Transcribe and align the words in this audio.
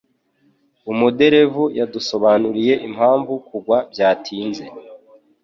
Umuderevu 0.91 1.63
yadusobanuriye 1.79 2.73
impamvu 2.87 3.33
kugwa 3.47 3.77
byatinze. 3.91 4.65